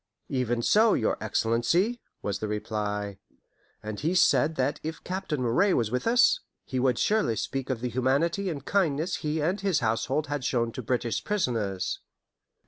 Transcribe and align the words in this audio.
"Even 0.29 0.63
so, 0.63 0.95
your 0.95 1.15
Excellency," 1.23 2.01
was 2.23 2.39
the 2.39 2.47
reply; 2.47 3.19
"and 3.83 3.99
he 3.99 4.15
said 4.15 4.55
that 4.55 4.79
if 4.81 5.03
Captain 5.03 5.43
Moray 5.43 5.73
was 5.73 5.91
with 5.91 6.07
us, 6.07 6.39
he 6.65 6.79
would 6.79 6.97
surely 6.97 7.35
speak 7.35 7.67
for 7.67 7.75
the 7.75 7.87
humanity 7.87 8.49
and 8.49 8.65
kindness 8.65 9.17
he 9.17 9.39
and 9.43 9.61
his 9.61 9.79
household 9.81 10.25
had 10.25 10.43
shown 10.43 10.71
to 10.71 10.81
British 10.81 11.23
prisoners." 11.23 11.99